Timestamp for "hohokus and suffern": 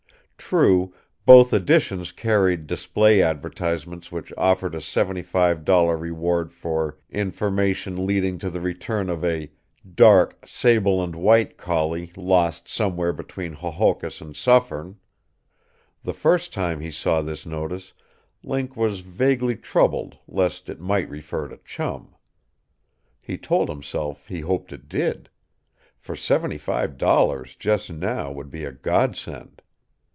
13.53-14.97